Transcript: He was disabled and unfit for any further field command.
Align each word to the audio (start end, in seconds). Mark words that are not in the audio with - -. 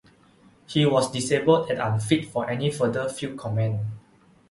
He 0.65 0.83
was 0.83 1.11
disabled 1.11 1.69
and 1.69 1.79
unfit 1.79 2.25
for 2.27 2.49
any 2.49 2.71
further 2.71 3.07
field 3.07 3.37
command. 3.37 3.81